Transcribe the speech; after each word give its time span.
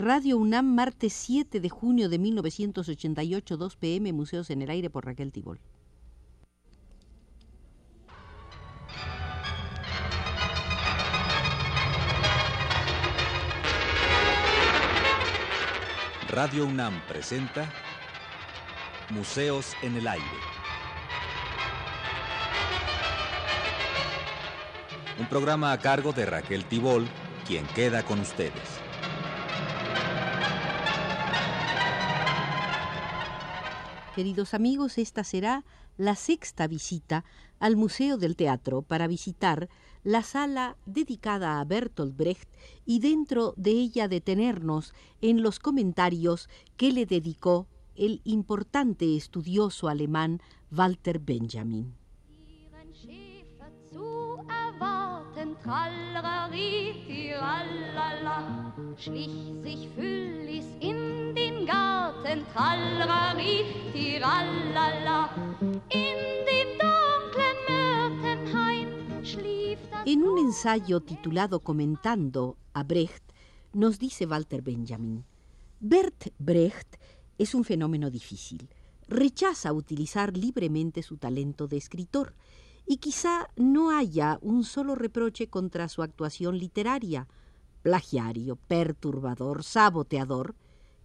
Radio 0.00 0.38
UNAM, 0.38 0.64
martes 0.64 1.12
7 1.12 1.58
de 1.58 1.68
junio 1.68 2.08
de 2.08 2.20
1988, 2.20 3.56
2 3.56 3.76
pm, 3.76 4.12
Museos 4.12 4.48
en 4.50 4.62
el 4.62 4.70
Aire 4.70 4.90
por 4.90 5.04
Raquel 5.04 5.32
Tibol. 5.32 5.58
Radio 16.28 16.64
UNAM 16.64 17.02
presenta 17.08 17.68
Museos 19.10 19.74
en 19.82 19.96
el 19.96 20.06
Aire. 20.06 20.24
Un 25.18 25.26
programa 25.26 25.72
a 25.72 25.80
cargo 25.80 26.12
de 26.12 26.24
Raquel 26.24 26.64
Tibol, 26.66 27.08
quien 27.44 27.66
queda 27.74 28.04
con 28.04 28.20
ustedes. 28.20 28.77
Queridos 34.18 34.52
amigos, 34.52 34.98
esta 34.98 35.22
será 35.22 35.64
la 35.96 36.16
sexta 36.16 36.66
visita 36.66 37.24
al 37.60 37.76
Museo 37.76 38.16
del 38.16 38.34
Teatro 38.34 38.82
para 38.82 39.06
visitar 39.06 39.68
la 40.02 40.24
sala 40.24 40.76
dedicada 40.86 41.60
a 41.60 41.64
Bertolt 41.64 42.16
Brecht 42.16 42.48
y 42.84 42.98
dentro 42.98 43.54
de 43.56 43.70
ella 43.70 44.08
detenernos 44.08 44.92
en 45.20 45.40
los 45.40 45.60
comentarios 45.60 46.48
que 46.76 46.90
le 46.90 47.06
dedicó 47.06 47.68
el 47.94 48.20
importante 48.24 49.16
estudioso 49.16 49.86
alemán 49.86 50.42
Walter 50.72 51.20
Benjamin. 51.20 51.94
En 70.06 70.22
un 70.22 70.38
ensayo 70.38 71.00
titulado 71.00 71.60
Comentando 71.60 72.56
a 72.72 72.82
Brecht, 72.82 73.22
nos 73.72 73.98
dice 73.98 74.26
Walter 74.26 74.62
Benjamin, 74.62 75.24
Bert 75.80 76.28
Brecht 76.38 76.96
es 77.36 77.54
un 77.54 77.64
fenómeno 77.64 78.10
difícil. 78.10 78.68
Rechaza 79.06 79.72
utilizar 79.72 80.36
libremente 80.36 81.02
su 81.02 81.16
talento 81.16 81.66
de 81.66 81.76
escritor 81.76 82.34
y 82.88 82.96
quizá 82.96 83.50
no 83.54 83.90
haya 83.90 84.38
un 84.40 84.64
solo 84.64 84.94
reproche 84.94 85.48
contra 85.48 85.88
su 85.90 86.02
actuación 86.02 86.58
literaria, 86.58 87.28
plagiario, 87.82 88.56
perturbador, 88.56 89.62
saboteador, 89.62 90.56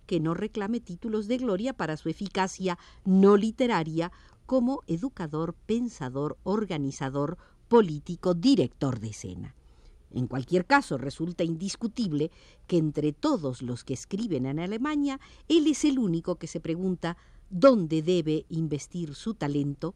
que 0.05 0.21
no 0.21 0.33
reclame 0.33 0.79
títulos 0.79 1.27
de 1.27 1.37
gloria 1.37 1.73
para 1.73 1.97
su 1.97 2.07
eficacia 2.07 2.79
no 3.03 3.35
literaria 3.35 4.13
como 4.45 4.81
educador, 4.87 5.55
pensador, 5.65 6.37
organizador, 6.43 7.37
político, 7.67 8.33
director 8.33 9.01
de 9.01 9.09
escena. 9.09 9.55
En 10.11 10.27
cualquier 10.27 10.65
caso, 10.65 10.97
resulta 10.97 11.43
indiscutible 11.43 12.31
que 12.65 12.77
entre 12.77 13.11
todos 13.11 13.61
los 13.61 13.83
que 13.83 13.93
escriben 13.93 14.45
en 14.45 14.59
Alemania, 14.59 15.19
él 15.49 15.67
es 15.67 15.83
el 15.83 15.99
único 15.99 16.35
que 16.35 16.47
se 16.47 16.61
pregunta 16.61 17.17
dónde 17.49 18.01
debe 18.01 18.45
investir 18.47 19.15
su 19.15 19.33
talento 19.33 19.95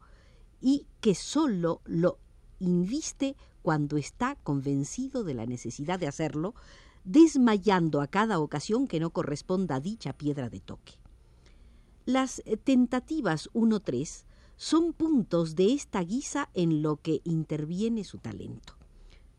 y 0.60 0.86
que 1.00 1.14
sólo 1.14 1.80
lo 1.84 2.18
inviste 2.58 3.36
cuando 3.62 3.96
está 3.96 4.36
convencido 4.36 5.24
de 5.24 5.34
la 5.34 5.46
necesidad 5.46 5.98
de 5.98 6.08
hacerlo, 6.08 6.54
desmayando 7.04 8.00
a 8.00 8.06
cada 8.06 8.38
ocasión 8.38 8.86
que 8.86 9.00
no 9.00 9.10
corresponda 9.10 9.76
a 9.76 9.80
dicha 9.80 10.12
piedra 10.12 10.48
de 10.48 10.60
toque. 10.60 10.94
Las 12.04 12.42
tentativas 12.64 13.50
1-3 13.52 14.24
son 14.56 14.92
puntos 14.92 15.54
de 15.54 15.72
esta 15.72 16.00
guisa 16.02 16.50
en 16.54 16.82
lo 16.82 16.96
que 16.96 17.20
interviene 17.24 18.04
su 18.04 18.18
talento. 18.18 18.78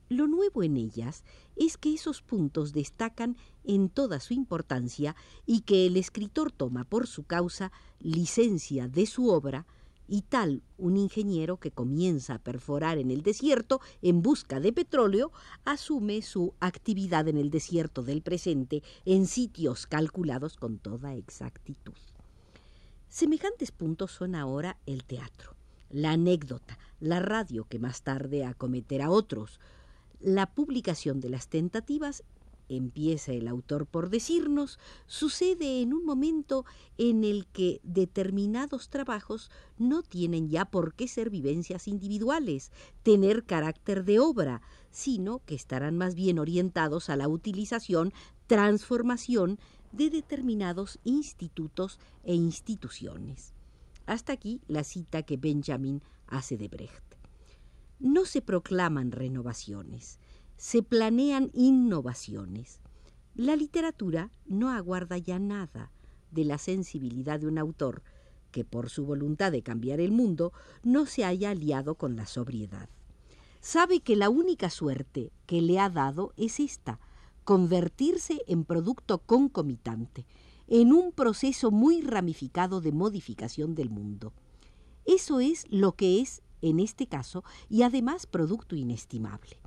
Lo 0.08 0.28
nuevo 0.28 0.64
en 0.64 0.78
ellas 0.78 1.24
es 1.56 1.78
que 1.78 1.94
esos 1.94 2.22
puntos 2.22 2.74
destacan 2.74 3.38
en 3.64 3.90
toda 3.90 4.20
su 4.20 4.34
importancia 4.34 5.16
y 5.46 5.62
que 5.62 5.86
el 5.86 5.98
escritor 5.98 6.52
toma 6.52 6.84
por 6.84 7.06
su 7.06 7.24
causa 7.24 7.72
licencia 8.00 8.88
de 8.88 9.06
su 9.06 9.30
obra, 9.30 9.68
y 10.09 10.24
tal 10.24 10.64
un 10.78 10.97
ingeniero 10.97 11.58
que 11.58 11.72
comienza 11.72 12.36
a 12.36 12.40
perforar 12.40 12.97
en 12.97 13.12
el 13.12 13.22
desierto 13.22 13.80
en 14.02 14.22
busca 14.22 14.59
de 14.59 14.74
petróleo 14.74 15.31
asume 15.66 16.22
su 16.22 16.53
actividad 16.59 17.28
en 17.28 17.38
el 17.38 17.50
desierto 17.50 18.03
del 18.03 18.22
presente 18.22 18.84
en 19.06 19.28
sitios 19.28 19.86
calculados 19.86 20.58
con 20.58 20.80
toda 20.80 21.16
exactitud. 21.16 21.94
Semejantes 23.09 23.72
puntos 23.72 24.12
son 24.12 24.36
ahora 24.36 24.78
el 24.86 25.03
teatro, 25.03 25.56
la 25.90 26.12
anécdota, 26.12 26.78
la 27.00 27.19
radio 27.19 27.66
que 27.66 27.80
más 27.80 28.03
tarde 28.03 28.46
acometerá 28.46 29.09
otros, 29.09 29.59
la 30.19 30.48
publicación 30.48 31.19
de 31.19 31.30
las 31.30 31.48
tentativas 31.48 32.24
empieza 32.69 33.34
el 33.34 33.47
autor 33.47 33.85
por 33.85 34.09
decirnos, 34.09 34.80
sucede 35.07 35.81
en 35.81 35.94
un 35.94 36.06
momento 36.06 36.66
en 36.97 37.24
el 37.24 37.47
que 37.47 37.81
determinados 37.84 38.90
trabajos 38.90 39.52
no 39.78 40.03
tienen 40.03 40.50
ya 40.50 40.66
por 40.66 40.94
qué 40.94 41.07
ser 41.07 41.30
vivencias 41.30 41.88
individuales, 41.88 42.72
tener 43.03 43.44
carácter 43.44 44.06
de 44.06 44.19
obra, 44.19 44.62
sino 44.91 45.40
que 45.46 45.56
estarán 45.56 45.97
más 45.97 46.16
bien 46.16 46.40
orientados 46.40 47.09
a 47.09 47.16
la 47.16 47.28
utilización, 47.28 48.13
transformación 48.47 49.59
de 49.91 50.09
determinados 50.09 51.00
institutos 51.03 52.00
e 52.24 52.36
instituciones. 52.36 53.53
Hasta 54.06 54.34
aquí 54.34 54.62
la 54.68 54.84
cita 54.84 55.24
que 55.24 55.38
Benjamin 55.38 56.01
hace 56.28 56.57
de 56.57 56.68
Brecht. 56.68 57.03
No 58.00 58.25
se 58.25 58.41
proclaman 58.41 59.12
renovaciones, 59.12 60.19
se 60.59 60.84
planean 60.84 61.52
innovaciones. 61.53 62.81
La 63.34 63.56
literatura 63.56 64.30
no 64.46 64.70
aguarda 64.70 65.18
ya 65.18 65.40
nada 65.40 65.90
de 66.31 66.44
la 66.44 66.58
sensibilidad 66.58 67.40
de 67.40 67.47
un 67.47 67.58
autor 67.58 68.03
que 68.52 68.66
por 68.66 68.90
su 68.90 69.06
voluntad 69.06 69.53
de 69.53 69.64
cambiar 69.64 70.02
el 70.02 70.12
mundo 70.12 70.52
no 70.84 71.06
se 71.06 71.24
haya 71.24 71.52
aliado 71.52 71.96
con 71.96 72.18
la 72.18 72.25
sobriedad. 72.25 72.90
Sabe 73.62 74.02
que 74.02 74.18
la 74.18 74.30
única 74.30 74.69
suerte 74.69 75.31
que 75.46 75.62
le 75.62 75.80
ha 75.80 75.90
dado 75.90 76.34
es 76.36 76.59
esta, 76.59 77.00
convertirse 77.46 78.42
en 78.46 78.66
producto 78.66 79.19
concomitante, 79.19 80.25
en 80.68 80.92
un 80.92 81.14
proceso 81.14 81.72
muy 81.72 82.02
ramificado 82.02 82.81
de 82.81 82.92
modificación 82.92 83.75
del 83.75 83.90
mundo. 83.90 84.34
Eso 85.06 85.40
es 85.40 85.66
lo 85.69 85.94
que 85.94 86.19
es 86.19 86.42
en 86.62 86.81
este 86.81 87.08
caso 87.08 87.46
y 87.69 87.84
además 87.84 88.28
producto 88.28 88.75
inestimable. 88.75 89.58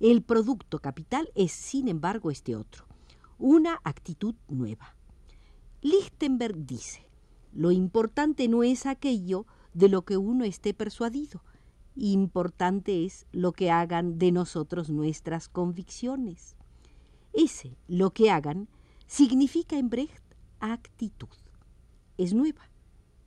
El 0.00 0.22
producto 0.22 0.78
capital 0.78 1.30
es, 1.34 1.52
sin 1.52 1.88
embargo, 1.88 2.30
este 2.30 2.54
otro, 2.54 2.86
una 3.38 3.80
actitud 3.82 4.34
nueva. 4.48 4.94
Lichtenberg 5.80 6.66
dice, 6.66 7.06
lo 7.52 7.70
importante 7.70 8.48
no 8.48 8.62
es 8.62 8.84
aquello 8.84 9.46
de 9.72 9.88
lo 9.88 10.04
que 10.04 10.16
uno 10.16 10.44
esté 10.44 10.74
persuadido, 10.74 11.42
importante 11.96 13.06
es 13.06 13.26
lo 13.32 13.52
que 13.52 13.70
hagan 13.70 14.18
de 14.18 14.32
nosotros 14.32 14.90
nuestras 14.90 15.48
convicciones. 15.48 16.56
Ese, 17.32 17.76
lo 17.88 18.10
que 18.10 18.30
hagan, 18.30 18.68
significa 19.06 19.78
en 19.78 19.88
Brecht 19.88 20.22
actitud. 20.60 21.28
Es 22.18 22.34
nueva, 22.34 22.70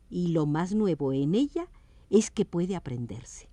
y 0.10 0.28
lo 0.30 0.46
más 0.46 0.74
nuevo 0.74 1.14
en 1.14 1.36
ella 1.36 1.68
es 2.10 2.32
que 2.32 2.46
puede 2.46 2.76
aprenderse. 2.76 3.50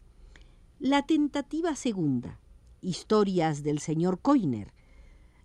La 0.79 1.07
tentativa 1.07 1.75
segunda, 1.77 2.41
Historias 2.83 3.63
del 3.63 3.79
señor 3.79 4.21
Koiner, 4.21 4.73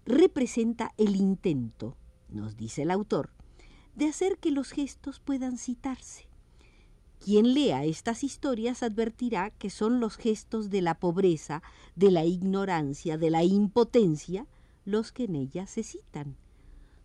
representa 0.05 0.93
el 0.97 1.15
intento, 1.15 1.95
nos 2.29 2.57
dice 2.57 2.83
el 2.83 2.91
autor, 2.91 3.31
de 3.95 4.05
hacer 4.05 4.37
que 4.37 4.51
los 4.51 4.71
gestos 4.71 5.19
puedan 5.19 5.57
citarse. 5.57 6.27
Quien 7.23 7.53
lea 7.53 7.85
estas 7.85 8.23
historias 8.23 8.81
advertirá 8.81 9.51
que 9.51 9.69
son 9.69 9.99
los 9.99 10.17
gestos 10.17 10.69
de 10.69 10.81
la 10.81 10.95
pobreza, 10.95 11.61
de 11.95 12.09
la 12.09 12.25
ignorancia, 12.25 13.17
de 13.17 13.29
la 13.29 13.43
impotencia, 13.43 14.47
los 14.85 15.11
que 15.11 15.25
en 15.25 15.35
ellas 15.35 15.69
se 15.69 15.83
citan. 15.83 16.35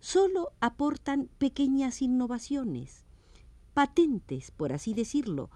Solo 0.00 0.52
aportan 0.61 1.29
pequeñas 1.38 2.00
innovaciones, 2.00 3.05
patentes, 3.75 4.50
por 4.50 4.72
así 4.72 4.94
decirlo, 4.94 5.50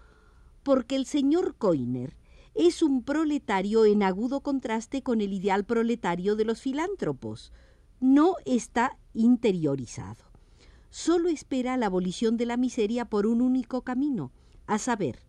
porque 0.63 0.97
el 0.97 1.07
señor 1.07 1.55
Koiner 1.57 2.20
es 2.67 2.83
un 2.83 3.03
proletario 3.03 3.87
en 3.87 4.03
agudo 4.03 4.43
contraste 4.43 5.03
con 5.03 5.23
el 5.23 5.33
ideal 5.33 5.65
proletario 5.65 6.37
de 6.37 6.45
los 6.45 6.61
filántropos. 6.61 7.55
No 8.01 8.35
está 8.45 8.99
interiorizado. 9.15 10.27
Solo 10.91 11.31
espera 11.31 11.79
la 11.79 11.87
abolición 11.87 12.37
de 12.37 12.45
la 12.45 12.59
miseria 12.59 13.07
por 13.07 13.27
un 13.27 13.41
único 13.41 13.81
camino, 13.81 14.31
a 14.67 14.77
saber, 14.77 15.21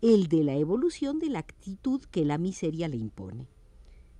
el 0.00 0.28
de 0.28 0.42
la 0.42 0.54
evolución 0.54 1.18
de 1.18 1.28
la 1.28 1.40
actitud 1.40 2.00
que 2.10 2.24
la 2.24 2.38
miseria 2.38 2.88
le 2.88 2.96
impone. 2.96 3.46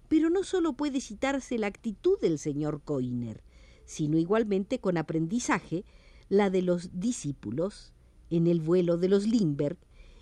Pero 0.08 0.28
no 0.28 0.44
solo 0.44 0.74
puede 0.74 1.00
citarse 1.00 1.56
la 1.56 1.68
actitud 1.68 2.20
del 2.20 2.38
señor 2.38 2.82
Koiner, 2.82 3.42
sino 3.86 4.18
igualmente 4.18 4.80
con 4.80 4.98
aprendizaje 4.98 5.86
la 6.28 6.50
de 6.50 6.60
los 6.60 6.90
discípulos 7.00 7.94
en 8.28 8.46
el 8.46 8.60
vuelo 8.60 8.98
de 8.98 9.08
los 9.08 9.26
Lindbergh 9.26 9.78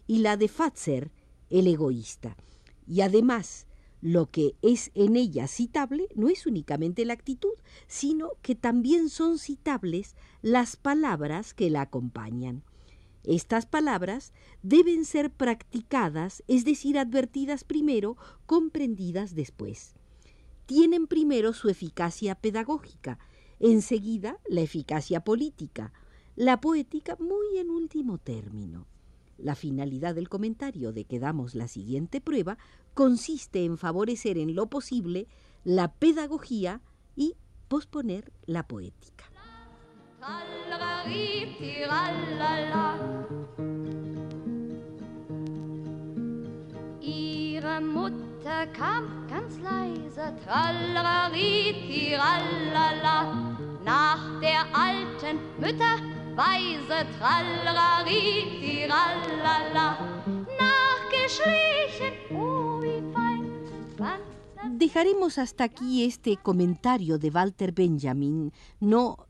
y 0.07 0.19
la 0.19 0.37
de 0.37 0.47
Fatzer, 0.47 1.11
el 1.51 1.67
egoísta. 1.67 2.37
Y 2.87 3.01
además, 3.03 3.67
lo 4.01 4.31
que 4.31 4.55
es 4.63 4.91
en 4.95 5.17
ella 5.17 5.49
citable 5.49 6.09
no 6.15 6.29
es 6.29 6.47
únicamente 6.47 7.05
la 7.05 7.15
actitud, 7.15 7.55
sino 7.87 8.31
que 8.43 8.55
también 8.55 9.09
son 9.09 9.39
citables 9.39 10.15
las 10.41 10.77
palabras 10.77 11.53
que 11.53 11.69
la 11.69 11.83
acompañan. 11.83 12.63
Estas 13.25 13.67
palabras 13.67 14.33
deben 14.63 15.05
ser 15.05 15.31
practicadas, 15.31 16.43
es 16.47 16.65
decir, 16.65 16.99
advertidas 16.99 17.65
primero, 17.65 18.17
comprendidas 18.47 19.35
después. 19.35 19.95
Tienen 20.67 21.07
primero 21.07 21.53
su 21.53 21.69
eficacia 21.69 22.37
pedagógica, 22.37 23.19
enseguida 23.59 24.39
la 24.49 24.61
eficacia 24.61 25.25
política, 25.25 25.93
la 26.37 26.61
poética 26.61 27.17
muy 27.19 27.59
en 27.59 27.71
último 27.71 28.19
término. 28.19 28.87
La 29.39 29.55
finalidad 29.55 30.15
del 30.15 30.29
comentario 30.29 30.93
de 30.93 31.05
que 31.05 31.21
damos 31.21 31.55
la 31.55 31.69
siguiente 31.69 32.21
prueba 32.21 32.59
consiste 32.93 33.65
en 33.65 33.79
favorecer 33.79 34.37
en 34.37 34.55
lo 34.55 34.67
posible 34.67 35.29
la 35.65 35.93
pedagogía 35.93 36.81
y 37.15 37.35
posponer 37.69 38.33
la 38.47 38.67
poética. 38.67 39.25
Nach 53.85 54.41
der 54.43 54.67
alten 54.75 55.39
Oh 62.31 62.81
Dejaremos 64.71 65.39
hasta 65.39 65.65
aquí 65.65 66.05
este 66.05 66.37
comentario 66.37 67.19
de 67.19 67.31
Walter 67.31 67.73
Benjamin, 67.73 68.53
no 68.79 69.27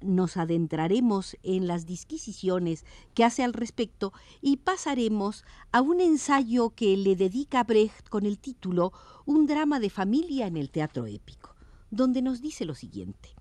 nos 0.00 0.38
adentraremos 0.38 1.36
en 1.42 1.66
las 1.66 1.84
disquisiciones 1.84 2.86
que 3.12 3.24
hace 3.24 3.44
al 3.44 3.52
respecto 3.52 4.14
y 4.40 4.56
pasaremos 4.56 5.44
a 5.72 5.82
un 5.82 6.00
ensayo 6.00 6.70
que 6.70 6.96
le 6.96 7.16
dedica 7.16 7.64
Brecht 7.64 8.08
con 8.08 8.24
el 8.24 8.38
título 8.38 8.94
Un 9.26 9.44
drama 9.46 9.78
de 9.78 9.90
familia 9.90 10.46
en 10.46 10.56
el 10.56 10.70
teatro 10.70 11.04
épico, 11.04 11.54
donde 11.90 12.22
nos 12.22 12.40
dice 12.40 12.64
lo 12.64 12.74
siguiente. 12.74 13.35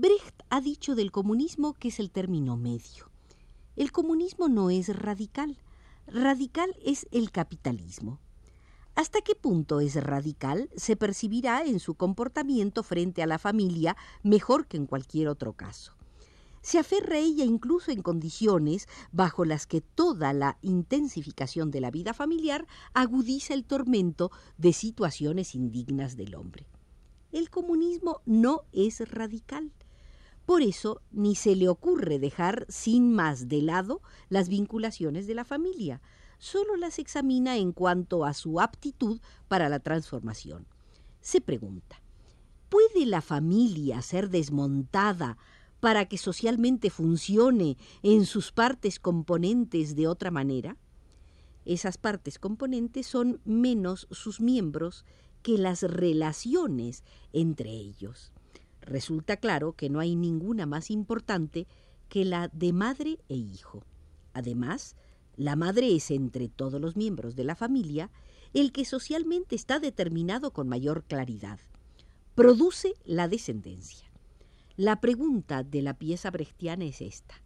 Brecht 0.00 0.44
ha 0.48 0.60
dicho 0.60 0.94
del 0.94 1.10
comunismo 1.10 1.74
que 1.74 1.88
es 1.88 1.98
el 1.98 2.12
término 2.12 2.56
medio. 2.56 3.10
El 3.74 3.90
comunismo 3.90 4.48
no 4.48 4.70
es 4.70 4.96
radical, 4.96 5.58
radical 6.06 6.72
es 6.84 7.08
el 7.10 7.32
capitalismo. 7.32 8.20
¿Hasta 8.94 9.22
qué 9.22 9.34
punto 9.34 9.80
es 9.80 9.96
radical? 9.96 10.70
Se 10.76 10.94
percibirá 10.94 11.64
en 11.64 11.80
su 11.80 11.96
comportamiento 11.96 12.84
frente 12.84 13.24
a 13.24 13.26
la 13.26 13.40
familia 13.40 13.96
mejor 14.22 14.68
que 14.68 14.76
en 14.76 14.86
cualquier 14.86 15.26
otro 15.26 15.54
caso. 15.54 15.94
Se 16.62 16.78
aferra 16.78 17.18
ella 17.18 17.42
incluso 17.42 17.90
en 17.90 18.02
condiciones 18.02 18.86
bajo 19.10 19.44
las 19.44 19.66
que 19.66 19.80
toda 19.80 20.32
la 20.32 20.58
intensificación 20.62 21.72
de 21.72 21.80
la 21.80 21.90
vida 21.90 22.14
familiar 22.14 22.68
agudiza 22.94 23.52
el 23.52 23.64
tormento 23.64 24.30
de 24.58 24.72
situaciones 24.74 25.56
indignas 25.56 26.16
del 26.16 26.36
hombre. 26.36 26.68
El 27.32 27.50
comunismo 27.50 28.22
no 28.26 28.62
es 28.70 29.00
radical. 29.10 29.72
Por 30.48 30.62
eso 30.62 31.02
ni 31.10 31.34
se 31.34 31.54
le 31.56 31.68
ocurre 31.68 32.18
dejar 32.18 32.64
sin 32.70 33.12
más 33.12 33.48
de 33.48 33.60
lado 33.60 34.00
las 34.30 34.48
vinculaciones 34.48 35.26
de 35.26 35.34
la 35.34 35.44
familia, 35.44 36.00
solo 36.38 36.76
las 36.76 36.98
examina 36.98 37.58
en 37.58 37.72
cuanto 37.72 38.24
a 38.24 38.32
su 38.32 38.58
aptitud 38.58 39.20
para 39.48 39.68
la 39.68 39.80
transformación. 39.80 40.66
Se 41.20 41.42
pregunta, 41.42 42.00
¿puede 42.70 43.04
la 43.04 43.20
familia 43.20 44.00
ser 44.00 44.30
desmontada 44.30 45.36
para 45.80 46.06
que 46.06 46.16
socialmente 46.16 46.88
funcione 46.88 47.76
en 48.02 48.24
sus 48.24 48.50
partes 48.50 48.98
componentes 48.98 49.96
de 49.96 50.06
otra 50.06 50.30
manera? 50.30 50.78
Esas 51.66 51.98
partes 51.98 52.38
componentes 52.38 53.06
son 53.06 53.42
menos 53.44 54.08
sus 54.12 54.40
miembros 54.40 55.04
que 55.42 55.58
las 55.58 55.82
relaciones 55.82 57.04
entre 57.34 57.68
ellos. 57.68 58.32
Resulta 58.88 59.36
claro 59.36 59.74
que 59.74 59.90
no 59.90 60.00
hay 60.00 60.16
ninguna 60.16 60.64
más 60.64 60.90
importante 60.90 61.66
que 62.08 62.24
la 62.24 62.48
de 62.48 62.72
madre 62.72 63.18
e 63.28 63.34
hijo. 63.34 63.84
Además, 64.32 64.96
la 65.36 65.56
madre 65.56 65.94
es 65.94 66.10
entre 66.10 66.48
todos 66.48 66.80
los 66.80 66.96
miembros 66.96 67.36
de 67.36 67.44
la 67.44 67.54
familia 67.54 68.10
el 68.54 68.72
que 68.72 68.86
socialmente 68.86 69.56
está 69.56 69.78
determinado 69.78 70.54
con 70.54 70.70
mayor 70.70 71.04
claridad. 71.04 71.60
Produce 72.34 72.94
la 73.04 73.28
descendencia. 73.28 74.10
La 74.76 75.02
pregunta 75.02 75.64
de 75.64 75.82
la 75.82 75.98
pieza 75.98 76.30
brechtiana 76.30 76.86
es 76.86 77.02
esta. 77.02 77.42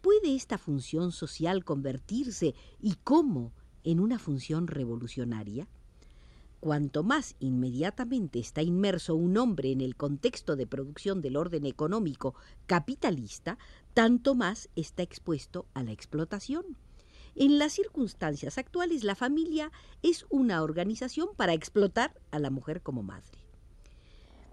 ¿Puede 0.00 0.36
esta 0.36 0.56
función 0.56 1.10
social 1.10 1.64
convertirse 1.64 2.54
y 2.78 2.94
cómo 3.02 3.52
en 3.82 3.98
una 3.98 4.20
función 4.20 4.68
revolucionaria? 4.68 5.66
Cuanto 6.60 7.02
más 7.02 7.36
inmediatamente 7.40 8.38
está 8.38 8.60
inmerso 8.60 9.14
un 9.14 9.38
hombre 9.38 9.72
en 9.72 9.80
el 9.80 9.96
contexto 9.96 10.56
de 10.56 10.66
producción 10.66 11.22
del 11.22 11.38
orden 11.38 11.64
económico 11.64 12.34
capitalista, 12.66 13.56
tanto 13.94 14.34
más 14.34 14.68
está 14.76 15.02
expuesto 15.02 15.66
a 15.72 15.82
la 15.82 15.92
explotación. 15.92 16.76
En 17.34 17.58
las 17.58 17.72
circunstancias 17.72 18.58
actuales, 18.58 19.04
la 19.04 19.14
familia 19.14 19.72
es 20.02 20.26
una 20.28 20.62
organización 20.62 21.28
para 21.34 21.54
explotar 21.54 22.20
a 22.30 22.38
la 22.38 22.50
mujer 22.50 22.82
como 22.82 23.02
madre. 23.02 23.38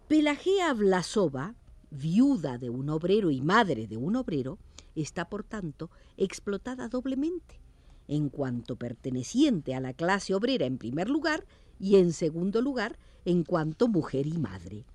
Pelagea 0.08 0.74
Vlasova, 0.74 1.56
viuda 1.92 2.58
de 2.58 2.70
un 2.70 2.90
obrero 2.90 3.32
y 3.32 3.42
madre 3.42 3.88
de 3.88 3.98
un 3.98 4.16
obrero, 4.16 4.60
está 4.96 5.28
por 5.28 5.44
tanto 5.44 5.92
explotada 6.16 6.88
doblemente, 6.88 7.60
en 8.08 8.30
cuanto 8.30 8.78
perteneciente 8.78 9.76
a 9.76 9.82
la 9.82 9.92
clase 9.92 10.34
obrera 10.34 10.66
en 10.66 10.78
primer 10.78 11.10
lugar 11.10 11.46
y 11.80 11.98
en 11.98 12.14
segundo 12.14 12.62
lugar 12.62 12.98
en 13.26 13.44
cuanto 13.44 13.88
mujer 13.88 14.28
y 14.28 14.38
madre. 14.38 14.86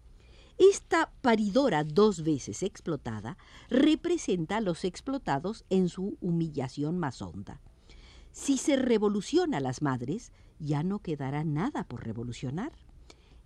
Esta 0.58 1.10
paridora 1.22 1.84
dos 1.84 2.22
veces 2.22 2.62
explotada 2.62 3.36
representa 3.68 4.58
a 4.58 4.60
los 4.60 4.84
explotados 4.84 5.64
en 5.70 5.88
su 5.88 6.16
humillación 6.20 6.98
más 6.98 7.20
honda. 7.20 7.60
Si 8.32 8.56
se 8.58 8.76
revoluciona 8.76 9.58
a 9.58 9.60
las 9.60 9.82
madres, 9.82 10.32
ya 10.58 10.82
no 10.82 11.00
quedará 11.00 11.44
nada 11.44 11.84
por 11.84 12.04
revolucionar. 12.04 12.72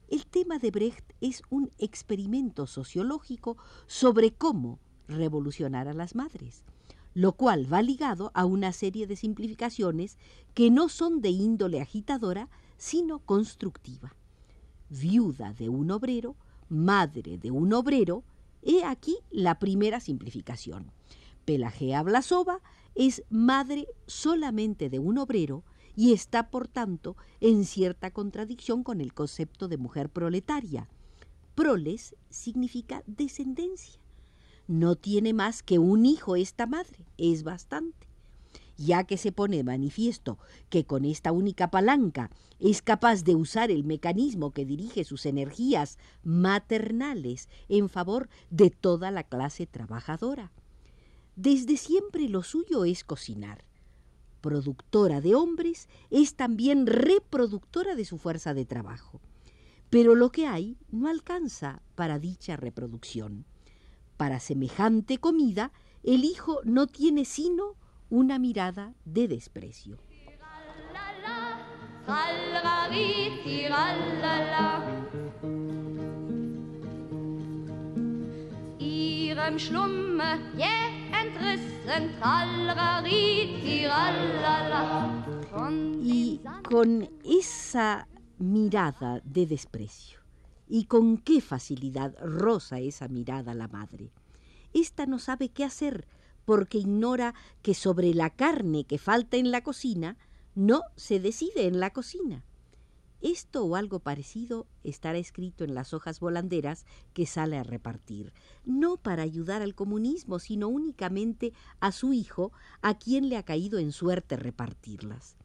El 0.08 0.26
tema 0.26 0.58
de 0.58 0.70
Brecht 0.70 1.12
es 1.20 1.42
un 1.50 1.72
experimento 1.78 2.66
sociológico 2.66 3.56
sobre 3.86 4.32
cómo 4.32 4.78
revolucionar 5.08 5.88
a 5.88 5.94
las 5.94 6.14
madres, 6.14 6.62
lo 7.14 7.32
cual 7.32 7.72
va 7.72 7.82
ligado 7.82 8.30
a 8.34 8.44
una 8.44 8.72
serie 8.72 9.06
de 9.06 9.16
simplificaciones 9.16 10.18
que 10.54 10.70
no 10.70 10.88
son 10.88 11.20
de 11.20 11.30
índole 11.30 11.80
agitadora, 11.80 12.48
sino 12.76 13.18
constructiva. 13.20 14.14
Viuda 14.88 15.52
de 15.52 15.68
un 15.68 15.90
obrero, 15.90 16.36
madre 16.68 17.38
de 17.38 17.50
un 17.50 17.72
obrero, 17.72 18.24
he 18.62 18.84
aquí 18.84 19.18
la 19.30 19.58
primera 19.58 20.00
simplificación. 20.00 20.92
Pelagea 21.44 22.02
Blasova 22.02 22.60
es 22.94 23.22
madre 23.30 23.86
solamente 24.06 24.88
de 24.90 24.98
un 24.98 25.18
obrero 25.18 25.64
y 25.94 26.12
está, 26.12 26.50
por 26.50 26.68
tanto, 26.68 27.16
en 27.40 27.64
cierta 27.64 28.10
contradicción 28.10 28.82
con 28.82 29.00
el 29.00 29.14
concepto 29.14 29.68
de 29.68 29.78
mujer 29.78 30.10
proletaria. 30.10 30.88
Proles 31.54 32.14
significa 32.28 33.02
descendencia. 33.06 33.98
No 34.66 34.96
tiene 34.96 35.32
más 35.32 35.62
que 35.62 35.78
un 35.78 36.04
hijo 36.04 36.36
esta 36.36 36.66
madre, 36.66 37.06
es 37.16 37.44
bastante. 37.44 38.05
Ya 38.76 39.04
que 39.04 39.16
se 39.16 39.32
pone 39.32 39.64
manifiesto 39.64 40.38
que 40.68 40.84
con 40.84 41.04
esta 41.04 41.32
única 41.32 41.70
palanca 41.70 42.30
es 42.58 42.82
capaz 42.82 43.22
de 43.24 43.34
usar 43.34 43.70
el 43.70 43.84
mecanismo 43.84 44.52
que 44.52 44.66
dirige 44.66 45.04
sus 45.04 45.24
energías 45.26 45.98
maternales 46.22 47.48
en 47.68 47.88
favor 47.88 48.28
de 48.50 48.70
toda 48.70 49.10
la 49.10 49.24
clase 49.24 49.66
trabajadora. 49.66 50.52
Desde 51.36 51.76
siempre 51.76 52.28
lo 52.28 52.42
suyo 52.42 52.84
es 52.84 53.04
cocinar. 53.04 53.64
Productora 54.40 55.20
de 55.20 55.34
hombres, 55.34 55.88
es 56.10 56.34
también 56.34 56.86
reproductora 56.86 57.94
de 57.94 58.04
su 58.04 58.16
fuerza 58.16 58.54
de 58.54 58.64
trabajo. 58.64 59.20
Pero 59.90 60.14
lo 60.14 60.30
que 60.30 60.46
hay 60.46 60.76
no 60.90 61.08
alcanza 61.08 61.82
para 61.94 62.18
dicha 62.18 62.56
reproducción. 62.56 63.44
Para 64.16 64.40
semejante 64.40 65.18
comida, 65.18 65.72
el 66.02 66.24
hijo 66.24 66.60
no 66.64 66.86
tiene 66.86 67.24
sino 67.24 67.74
una 68.10 68.38
mirada 68.38 68.94
de 69.04 69.28
desprecio. 69.28 69.98
Y 86.02 86.40
con 86.64 87.08
esa 87.24 88.08
mirada 88.38 89.20
de 89.24 89.46
desprecio, 89.46 90.20
y 90.68 90.84
con 90.84 91.18
qué 91.18 91.40
facilidad 91.40 92.14
roza 92.20 92.78
esa 92.80 93.08
mirada 93.08 93.54
la 93.54 93.68
madre. 93.68 94.12
Esta 94.72 95.06
no 95.06 95.18
sabe 95.18 95.48
qué 95.48 95.64
hacer 95.64 96.06
porque 96.46 96.78
ignora 96.78 97.34
que 97.60 97.74
sobre 97.74 98.14
la 98.14 98.30
carne 98.30 98.84
que 98.84 98.96
falta 98.96 99.36
en 99.36 99.50
la 99.50 99.62
cocina 99.62 100.16
no 100.54 100.80
se 100.96 101.20
decide 101.20 101.66
en 101.66 101.78
la 101.80 101.92
cocina. 101.92 102.42
Esto 103.20 103.64
o 103.64 103.76
algo 103.76 103.98
parecido 103.98 104.66
estará 104.84 105.18
escrito 105.18 105.64
en 105.64 105.74
las 105.74 105.92
hojas 105.92 106.20
volanderas 106.20 106.86
que 107.12 107.26
sale 107.26 107.58
a 107.58 107.62
repartir, 107.62 108.32
no 108.64 108.98
para 108.98 109.22
ayudar 109.22 109.62
al 109.62 109.74
comunismo, 109.74 110.38
sino 110.38 110.68
únicamente 110.68 111.52
a 111.80 111.92
su 111.92 112.12
hijo, 112.12 112.52
a 112.82 112.96
quien 112.96 113.28
le 113.28 113.36
ha 113.36 113.42
caído 113.42 113.78
en 113.78 113.92
suerte 113.92 114.36
repartirlas. 114.36 115.36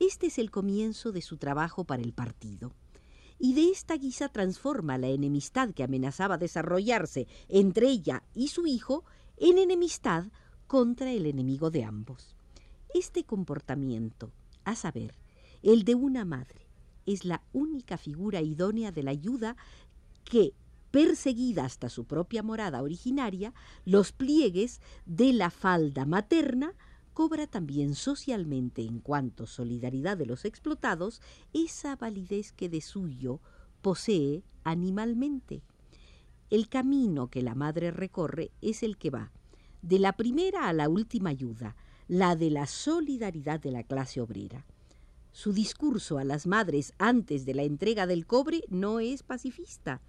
Este 0.00 0.26
es 0.26 0.38
el 0.38 0.50
comienzo 0.50 1.12
de 1.12 1.22
su 1.22 1.38
trabajo 1.38 1.84
para 1.84 2.02
el 2.02 2.12
partido. 2.12 2.72
Y 3.38 3.54
de 3.54 3.70
esta 3.70 3.96
guisa 3.96 4.28
transforma 4.28 4.98
la 4.98 5.08
enemistad 5.08 5.70
que 5.70 5.84
amenazaba 5.84 6.36
desarrollarse 6.36 7.26
entre 7.48 7.88
ella 7.88 8.22
y 8.34 8.48
su 8.48 8.66
hijo 8.66 9.04
en 9.36 9.58
enemistad 9.58 10.26
contra 10.66 11.10
el 11.12 11.26
enemigo 11.26 11.70
de 11.70 11.84
ambos. 11.84 12.36
Este 12.92 13.24
comportamiento, 13.24 14.32
a 14.64 14.76
saber, 14.76 15.14
el 15.62 15.84
de 15.84 15.94
una 15.94 16.24
madre, 16.24 16.68
es 17.06 17.24
la 17.24 17.42
única 17.52 17.98
figura 17.98 18.40
idónea 18.40 18.92
de 18.92 19.02
la 19.02 19.10
ayuda 19.10 19.56
que, 20.24 20.54
perseguida 20.90 21.64
hasta 21.64 21.88
su 21.88 22.04
propia 22.04 22.42
morada 22.42 22.82
originaria, 22.82 23.52
los 23.84 24.12
pliegues 24.12 24.80
de 25.06 25.32
la 25.32 25.50
falda 25.50 26.06
materna, 26.06 26.74
cobra 27.12 27.46
también 27.46 27.94
socialmente 27.94 28.82
en 28.82 29.00
cuanto 29.00 29.46
solidaridad 29.46 30.16
de 30.16 30.26
los 30.26 30.44
explotados 30.44 31.20
esa 31.52 31.96
validez 31.96 32.52
que 32.52 32.68
de 32.68 32.80
suyo 32.80 33.40
posee 33.82 34.42
animalmente. 34.64 35.62
El 36.50 36.68
camino 36.68 37.28
que 37.28 37.42
la 37.42 37.54
madre 37.54 37.90
recorre 37.90 38.50
es 38.60 38.82
el 38.82 38.96
que 38.96 39.10
va 39.10 39.32
de 39.84 39.98
la 39.98 40.14
primera 40.14 40.68
a 40.68 40.72
la 40.72 40.88
última 40.88 41.28
ayuda, 41.28 41.76
la 42.08 42.36
de 42.36 42.50
la 42.50 42.66
solidaridad 42.66 43.60
de 43.60 43.70
la 43.70 43.82
clase 43.82 44.20
obrera. 44.20 44.64
Su 45.30 45.52
discurso 45.52 46.16
a 46.16 46.24
las 46.24 46.46
madres 46.46 46.94
antes 46.96 47.44
de 47.44 47.54
la 47.54 47.64
entrega 47.64 48.06
del 48.06 48.26
cobre 48.26 48.64
no 48.68 49.00
es 49.00 49.22
pacifista. 49.22 50.00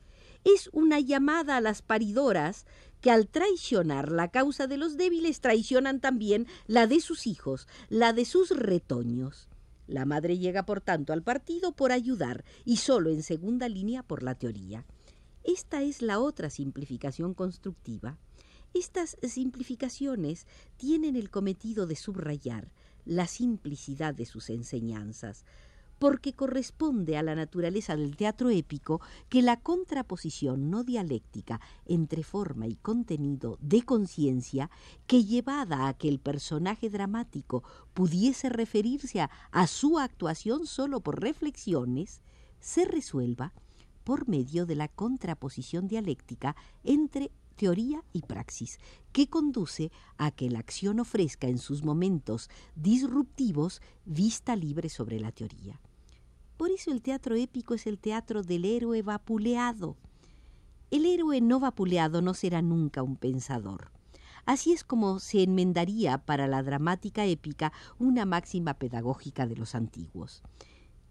Es 0.46 0.70
una 0.72 1.00
llamada 1.02 1.58
a 1.58 1.62
las 1.62 1.82
paridoras 1.82 2.66
que 3.02 3.12
al 3.12 3.28
traicionar 3.28 4.12
la 4.12 4.30
causa 4.30 4.68
de 4.68 4.78
los 4.78 4.96
débiles 4.96 5.42
traicionan 5.42 6.00
también 6.00 6.48
la 6.68 6.88
de 6.88 7.02
sus 7.02 7.28
hijos, 7.28 7.68
la 7.90 8.14
de 8.14 8.24
sus 8.24 8.52
retoños. 8.52 9.50
La 9.88 10.06
madre 10.06 10.38
llega, 10.38 10.66
por 10.66 10.80
tanto, 10.80 11.12
al 11.12 11.22
partido 11.22 11.74
por 11.74 11.92
ayudar 11.92 12.46
y 12.64 12.78
solo 12.78 13.10
en 13.10 13.24
segunda 13.24 13.68
línea 13.68 14.04
por 14.04 14.24
la 14.24 14.36
teoría. 14.36 14.86
Esta 15.46 15.84
es 15.84 16.02
la 16.02 16.20
otra 16.20 16.50
simplificación 16.50 17.36
constructiva. 17.36 18.18
Estas 18.74 19.16
simplificaciones 19.22 20.48
tienen 20.76 21.16
el 21.16 21.30
cometido 21.30 21.86
de 21.86 21.96
subrayar 21.96 22.72
la 23.06 23.28
simplicidad 23.28 24.16
de 24.16 24.26
sus 24.26 24.50
enseñanzas, 24.50 25.46
porque 26.00 26.34
corresponde 26.34 27.16
a 27.16 27.22
la 27.22 27.36
naturaleza 27.36 27.96
del 27.96 28.16
teatro 28.18 28.50
épico 28.50 29.02
que 29.30 29.44
la 29.44 29.62
contraposición 29.62 30.72
no 30.72 30.84
dialéctica 30.84 31.62
entre 31.86 32.24
forma 32.24 32.66
y 32.66 32.76
contenido 32.76 33.60
de 33.62 33.84
conciencia, 33.84 34.72
que 35.06 35.26
llevada 35.26 35.88
a 35.88 35.94
que 35.94 36.10
el 36.10 36.20
personaje 36.20 36.90
dramático 36.90 37.64
pudiese 37.94 38.50
referirse 38.50 39.22
a, 39.22 39.68
su 39.68 40.00
actuación 40.00 40.66
solo 40.66 41.02
por 41.02 41.22
reflexiones, 41.22 42.22
se 42.60 42.86
resuelva 42.86 43.54
por 44.06 44.30
medio 44.30 44.66
de 44.66 44.76
la 44.76 44.88
contraposición 44.88 45.88
dialéctica 45.88 46.56
entre 46.86 47.32
teoría 47.58 48.04
y 48.14 48.22
praxis, 48.22 48.80
que 49.12 49.28
conduce 49.28 49.92
a 50.18 50.32
que 50.32 50.50
la 50.50 50.60
acción 50.60 51.00
ofrezca 51.00 51.48
en 51.48 51.58
sus 51.58 51.84
momentos 51.84 52.50
disruptivos 52.76 53.82
vista 54.06 54.56
libre 54.56 54.90
sobre 54.90 55.20
la 55.20 55.32
teoría. 55.32 55.82
Por 56.56 56.70
eso 56.70 56.92
el 56.92 57.02
teatro 57.02 57.36
épico 57.36 57.74
es 57.74 57.88
el 57.88 57.98
teatro 57.98 58.44
del 58.44 58.64
héroe 58.64 59.02
vapuleado. 59.02 59.98
El 60.92 61.06
héroe 61.06 61.42
no 61.42 61.60
vapuleado 61.60 62.22
no 62.22 62.34
será 62.34 62.62
nunca 62.62 63.02
un 63.04 63.18
pensador. 63.18 63.92
Así 64.46 64.72
es 64.72 64.84
como 64.84 65.20
se 65.20 65.42
enmendaría 65.42 66.20
para 66.20 66.48
la 66.48 66.62
dramática 66.62 67.26
épica 67.26 67.74
una 67.98 68.26
máxima 68.26 68.76
pedagógica 68.76 69.48
de 69.48 69.56
los 69.56 69.74
antiguos 69.74 70.44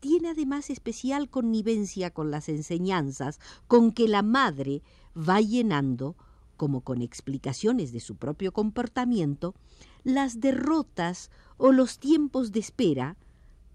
tiene 0.04 0.28
además 0.28 0.68
especial 0.68 1.30
connivencia 1.30 2.10
con 2.10 2.30
las 2.30 2.50
enseñanzas 2.50 3.40
con 3.66 3.90
que 3.90 4.06
la 4.06 4.20
madre 4.20 4.82
va 5.16 5.40
llenando 5.40 6.14
como 6.58 6.82
con 6.82 7.00
explicaciones 7.00 7.90
de 7.90 8.00
su 8.00 8.16
propio 8.16 8.52
comportamiento, 8.52 9.54
las 10.02 10.40
derrotas 10.40 11.30
o 11.56 11.72
los 11.72 11.98
tiempos 11.98 12.52
de 12.52 12.60
espera, 12.60 13.16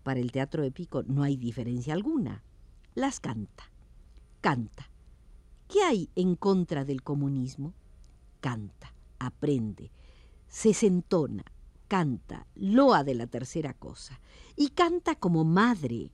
para 0.03 0.19
el 0.19 0.31
teatro 0.31 0.61
épico 0.61 1.01
no 1.01 1.23
hay 1.23 1.35
diferencia 1.35 1.95
alguna, 1.95 2.43
las 2.93 3.19
canta, 3.19 3.71
canta. 4.39 4.87
¿Qué 5.67 5.81
hay 5.81 6.09
en 6.13 6.35
contra 6.35 6.85
del 6.85 7.01
comunismo? 7.01 7.73
Canta, 8.39 8.93
aprende, 9.17 9.89
se 10.47 10.75
sentona, 10.75 11.43
canta, 11.87 12.45
loa 12.53 13.03
de 13.03 13.15
la 13.15 13.25
tercera 13.25 13.73
cosa, 13.73 14.21
y 14.55 14.69
canta 14.69 15.15
como 15.15 15.43
madre. 15.43 16.11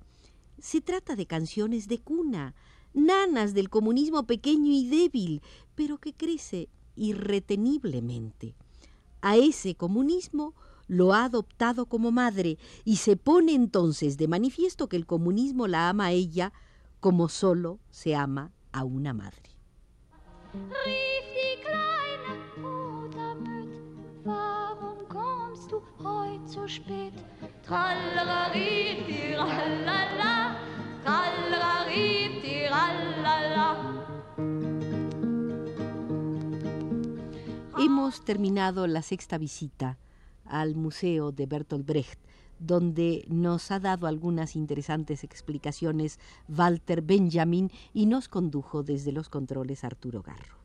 Se 0.60 0.82
trata 0.82 1.16
de 1.16 1.26
canciones 1.26 1.88
de 1.88 2.00
cuna, 2.00 2.56
nanas 2.94 3.54
del 3.54 3.70
comunismo 3.70 4.26
pequeño 4.26 4.72
y 4.72 4.88
débil, 4.88 5.42
pero 5.76 5.98
que 5.98 6.14
crece 6.14 6.70
irreteniblemente. 6.96 8.56
A 9.22 9.38
ese 9.38 9.76
comunismo 9.76 10.54
lo 10.88 11.14
ha 11.14 11.26
adoptado 11.26 11.88
como 11.88 12.12
madre 12.12 12.58
y 12.84 12.98
se 12.98 13.18
pone 13.18 13.54
entonces 13.54 14.18
de 14.18 14.28
manifiesto 14.28 14.88
que 14.88 14.98
el 14.98 15.06
comunismo 15.06 15.68
la 15.68 15.90
ama 15.90 16.06
a 16.06 16.12
ella 16.12 16.54
como 17.00 17.30
solo 17.30 17.80
se 17.90 18.16
ama 18.16 18.52
a 18.72 18.84
una 18.84 19.14
madre. 19.14 19.50
Hemos 37.80 38.24
terminado 38.24 38.86
la 38.86 39.02
sexta 39.02 39.40
visita 39.40 39.98
al 40.46 40.76
Museo 40.76 41.32
de 41.32 41.48
Bertolt 41.48 41.88
Brecht, 41.88 42.20
donde 42.60 43.26
nos 43.30 43.72
ha 43.72 43.80
dado 43.80 44.06
algunas 44.06 44.56
interesantes 44.56 45.24
explicaciones 45.24 46.20
Walter 46.48 47.02
Benjamin 47.02 47.72
y 47.94 48.06
nos 48.06 48.28
condujo 48.28 48.84
desde 48.84 49.12
los 49.12 49.30
controles 49.30 49.84
Arturo 49.84 50.22
Garro. 50.22 50.65